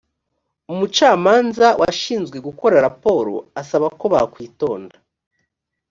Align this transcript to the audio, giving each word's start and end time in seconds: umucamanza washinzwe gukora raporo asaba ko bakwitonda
umucamanza 0.71 1.67
washinzwe 1.81 2.37
gukora 2.47 2.75
raporo 2.85 3.33
asaba 3.61 3.87
ko 3.99 4.05
bakwitonda 4.13 4.95